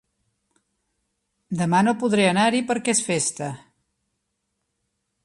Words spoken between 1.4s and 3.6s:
Demà no podré anar-hi perquè és festa.